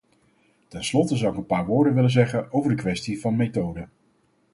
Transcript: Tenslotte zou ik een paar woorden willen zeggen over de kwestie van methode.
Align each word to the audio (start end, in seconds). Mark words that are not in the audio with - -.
Tenslotte 0.67 1.17
zou 1.17 1.31
ik 1.31 1.37
een 1.37 1.45
paar 1.45 1.65
woorden 1.65 1.93
willen 1.93 2.09
zeggen 2.09 2.51
over 2.51 2.69
de 2.69 2.75
kwestie 2.75 3.19
van 3.19 3.35
methode. 3.35 3.87